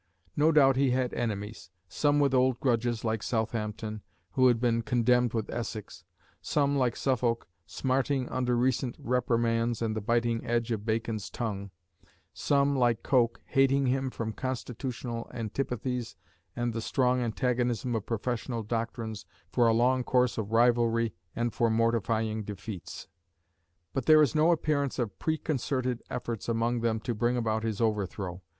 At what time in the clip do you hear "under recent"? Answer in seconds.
8.29-8.95